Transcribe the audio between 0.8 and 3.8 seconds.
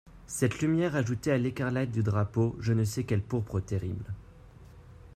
ajoutait à l'écarlate du drapeau je ne sais quelle pourpre